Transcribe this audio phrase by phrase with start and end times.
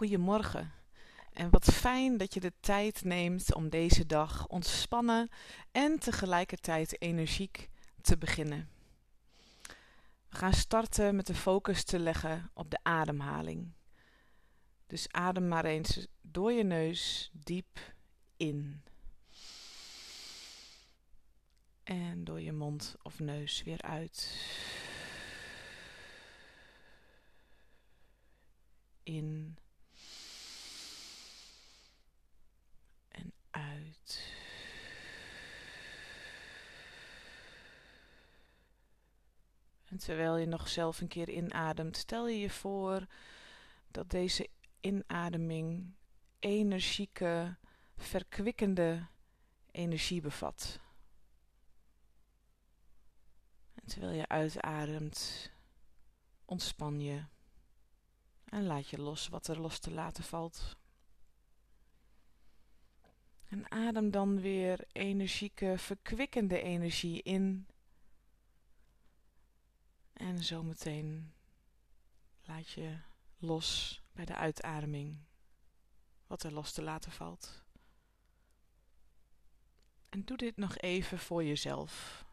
[0.00, 0.72] Goedemorgen.
[1.32, 5.28] En wat fijn dat je de tijd neemt om deze dag ontspannen
[5.70, 7.68] en tegelijkertijd energiek
[8.00, 8.68] te beginnen.
[10.28, 13.72] We gaan starten met de focus te leggen op de ademhaling.
[14.86, 17.94] Dus adem maar eens door je neus diep
[18.36, 18.82] in.
[21.82, 24.44] En door je mond of neus weer uit.
[29.02, 29.58] In.
[33.10, 34.38] En uit.
[39.84, 43.06] En terwijl je nog zelf een keer inademt, stel je je voor
[43.90, 44.48] dat deze
[44.80, 45.94] inademing
[46.38, 47.56] energieke,
[47.96, 49.06] verkwikkende
[49.70, 50.80] energie bevat.
[53.74, 55.50] En terwijl je uitademt,
[56.44, 57.24] ontspan je
[58.44, 60.76] en laat je los wat er los te laten valt.
[63.50, 67.66] En adem dan weer energieke, verkwikkende energie in.
[70.12, 71.32] En zometeen
[72.44, 72.98] laat je
[73.38, 75.18] los bij de uitademing
[76.26, 77.64] wat er los te laten valt.
[80.08, 82.24] En doe dit nog even voor jezelf.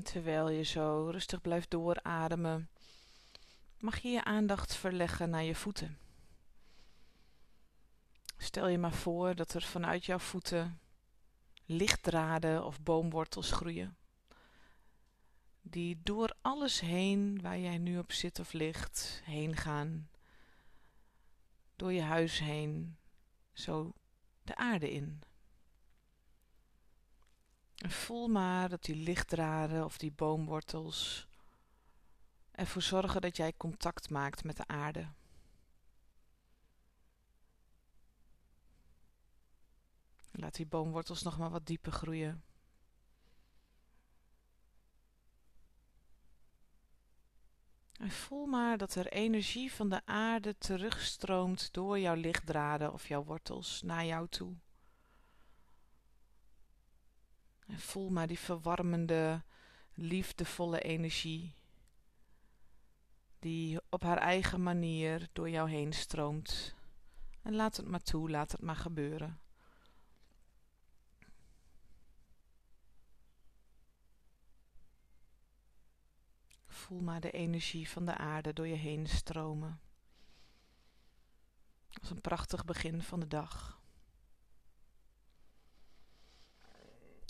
[0.00, 2.68] Terwijl je zo rustig blijft doorademen,
[3.78, 5.98] mag je je aandacht verleggen naar je voeten.
[8.36, 10.80] Stel je maar voor dat er vanuit jouw voeten
[11.66, 13.96] lichtdraden of boomwortels groeien,
[15.60, 20.10] die door alles heen waar jij nu op zit of ligt, heen gaan,
[21.76, 22.96] door je huis heen,
[23.52, 23.92] zo
[24.42, 25.22] de aarde in.
[27.82, 31.26] En voel maar dat die lichtdraden of die boomwortels
[32.50, 35.08] ervoor zorgen dat jij contact maakt met de aarde.
[40.30, 42.42] Laat die boomwortels nog maar wat dieper groeien.
[47.92, 53.24] En voel maar dat er energie van de aarde terugstroomt door jouw lichtdraden of jouw
[53.24, 54.56] wortels naar jou toe.
[57.76, 59.42] Voel maar die verwarmende,
[59.94, 61.54] liefdevolle energie
[63.42, 66.74] die op haar eigen manier door jou heen stroomt.
[67.42, 69.40] En laat het maar toe, laat het maar gebeuren.
[76.66, 79.80] Voel maar de energie van de aarde door je heen stromen.
[82.00, 83.81] Als een prachtig begin van de dag.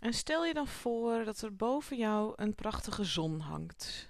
[0.00, 4.08] En stel je dan voor dat er boven jou een prachtige zon hangt.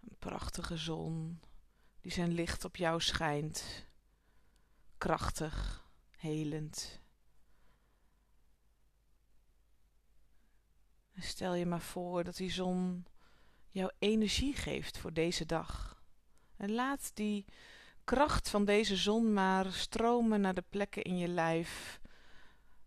[0.00, 1.40] Een prachtige zon
[2.00, 3.86] die zijn licht op jou schijnt.
[4.98, 5.86] Krachtig,
[6.16, 7.00] helend.
[11.12, 13.06] En stel je maar voor dat die zon
[13.70, 16.02] jou energie geeft voor deze dag.
[16.56, 17.44] En laat die
[18.04, 22.00] kracht van deze zon maar stromen naar de plekken in je lijf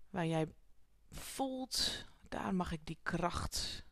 [0.10, 0.48] waar jij
[1.14, 3.86] voelt, daar mag ik die kracht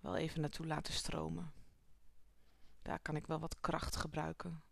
[0.00, 1.52] wel even naartoe laten stromen.
[2.82, 4.62] Daar kan ik wel wat kracht gebruiken.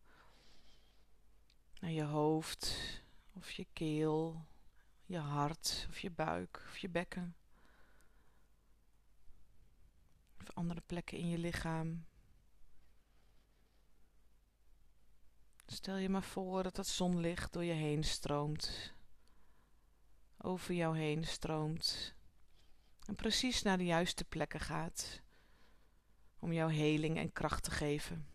[1.81, 2.77] Naar je hoofd,
[3.33, 4.47] of je keel,
[5.05, 7.37] je hart, of je buik, of je bekken.
[10.41, 12.07] Of andere plekken in je lichaam.
[15.67, 18.93] Stel je maar voor dat dat zonlicht door je heen stroomt
[20.39, 22.15] over jou heen stroomt
[23.07, 25.23] en precies naar de juiste plekken gaat
[26.39, 28.27] om jou heling en kracht te geven.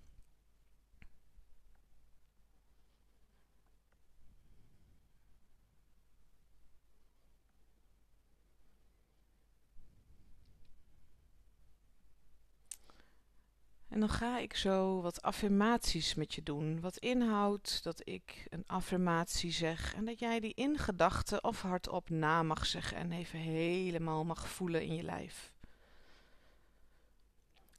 [13.94, 16.80] En dan ga ik zo wat affirmaties met je doen.
[16.81, 22.10] Wat inhoudt dat ik een affirmatie zeg en dat jij die in gedachten of hardop
[22.10, 25.54] na mag zeggen en even helemaal mag voelen in je lijf.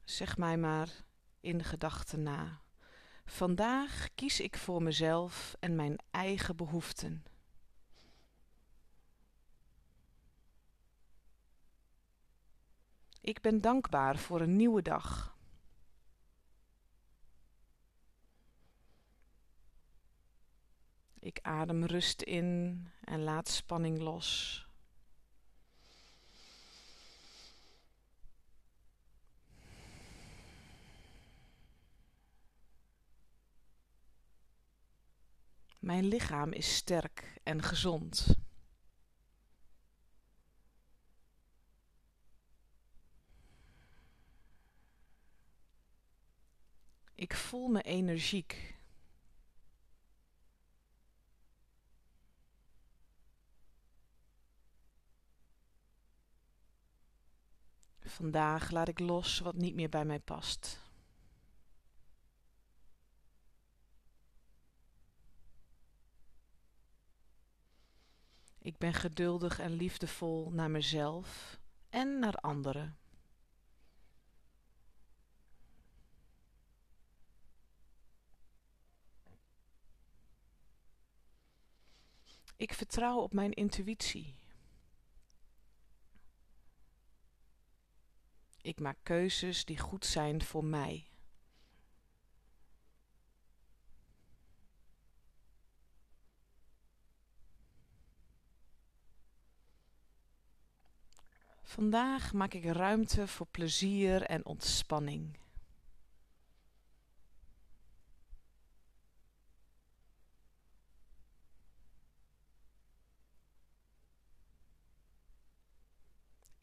[0.03, 0.89] Zeg mij maar
[1.39, 2.61] in gedachten na.
[3.25, 7.23] Vandaag kies ik voor mezelf en mijn eigen behoeften.
[13.21, 15.34] Ik ben dankbaar voor een nieuwe dag.
[21.25, 24.67] Ik adem rust in en laat spanning los.
[35.79, 38.35] Mijn lichaam is sterk en gezond.
[47.15, 48.74] Ik voel me energiek.
[58.15, 60.79] Vandaag laat ik los wat niet meer bij mij past.
[68.59, 71.59] Ik ben geduldig en liefdevol naar mezelf
[71.89, 72.97] en naar anderen.
[82.55, 84.44] Ik vertrouw op mijn intuïtie.
[88.65, 91.07] Ik maak keuzes die goed zijn voor mij.
[101.63, 105.37] Vandaag maak ik ruimte voor plezier en ontspanning.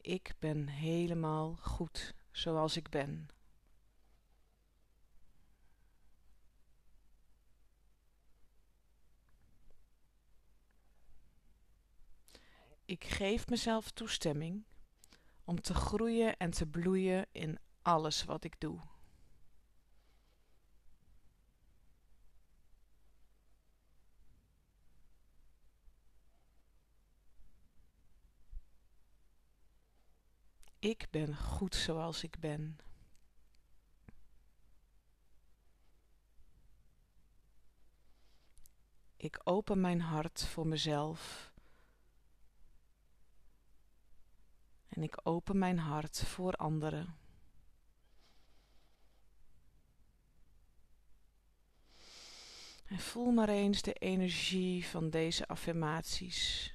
[0.03, 3.27] Ik ben helemaal goed zoals ik ben.
[12.85, 14.65] Ik geef mezelf toestemming
[15.43, 18.92] om te groeien en te bloeien in alles wat ik doe.
[30.83, 32.77] Ik ben goed zoals ik ben.
[39.17, 41.53] Ik open mijn hart voor mezelf.
[44.87, 47.17] En ik open mijn hart voor anderen.
[52.85, 56.73] En voel maar eens de energie van deze affirmaties.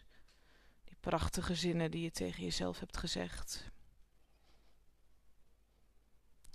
[0.84, 3.76] Die prachtige zinnen die je tegen jezelf hebt gezegd.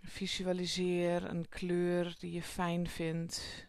[0.05, 3.67] Visualiseer een kleur die je fijn vindt.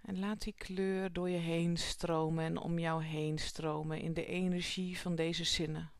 [0.00, 4.26] En laat die kleur door je heen stromen en om jou heen stromen in de
[4.26, 5.92] energie van deze zinnen.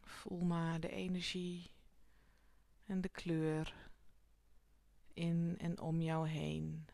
[0.00, 1.70] Voel maar de energie
[2.86, 3.90] en de kleur
[5.12, 6.86] in en om jou heen.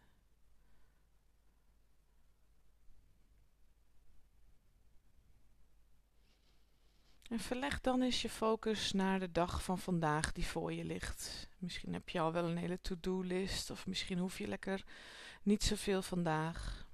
[7.28, 11.48] En verleg dan eens je focus naar de dag van vandaag die voor je ligt.
[11.58, 14.84] Misschien heb je al wel een hele to-do-list of misschien hoef je lekker
[15.42, 16.86] niet zoveel vandaag.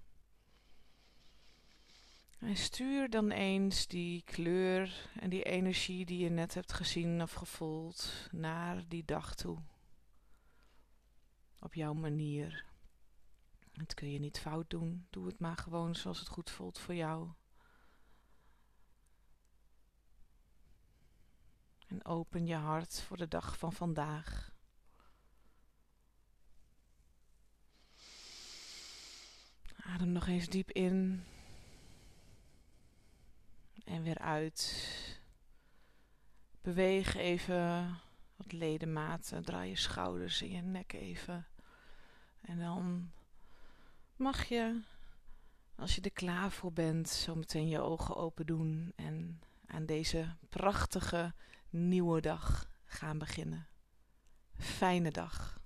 [2.39, 7.33] En stuur dan eens die kleur en die energie die je net hebt gezien of
[7.33, 9.59] gevoeld naar die dag toe.
[11.59, 12.65] Op jouw manier.
[13.73, 15.07] Dat kun je niet fout doen.
[15.11, 17.29] Doe het maar gewoon zoals het goed voelt voor jou.
[21.91, 24.53] En open je hart voor de dag van vandaag.
[29.77, 31.25] Adem nog eens diep in.
[33.85, 34.89] En weer uit.
[36.61, 37.99] Beweeg even
[38.37, 39.45] wat ledematen.
[39.45, 41.47] Draai je schouders en je nek even.
[42.41, 43.11] En dan
[44.17, 44.81] mag je,
[45.75, 50.37] als je er klaar voor bent, zo meteen je ogen open doen en aan deze
[50.49, 51.35] prachtige
[51.71, 53.67] nieuwe dag gaan beginnen.
[54.57, 55.60] Fijne dag.